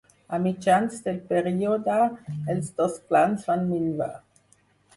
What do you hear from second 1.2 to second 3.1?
període, els dos